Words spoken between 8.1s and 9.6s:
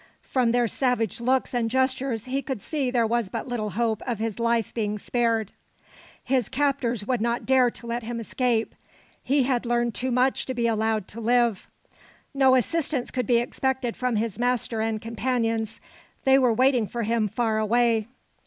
escape. He